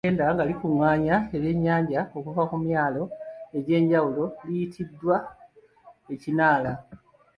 [0.03, 3.03] Eryato eddene erigenda nga likungaanya ebyennyanja okuva ku myalo
[3.57, 5.15] egy’enjawulo liyitibwa
[6.13, 6.73] Ekinaala.